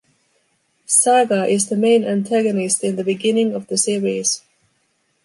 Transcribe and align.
Saga 0.87 1.45
is 1.45 1.69
the 1.69 1.75
main 1.75 2.03
antagonist 2.03 2.83
in 2.83 2.95
the 2.95 3.03
beginning 3.03 3.53
of 3.53 3.67
the 3.67 3.77
series. 3.77 4.41